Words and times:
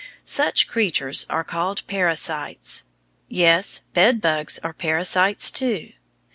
Such 0.25 0.67
creatures 0.67 1.27
are 1.29 1.43
called 1.43 1.85
parasites. 1.85 2.85
Yes, 3.27 3.81
bed 3.93 4.19
bugs 4.19 4.57
are 4.63 4.73
parasites 4.73 5.51
too. 5.51 5.91